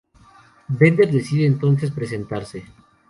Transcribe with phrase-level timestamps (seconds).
[0.67, 2.65] Bender decide entonces presentarse.